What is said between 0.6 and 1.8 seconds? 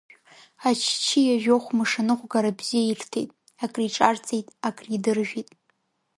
Аччиа жәохә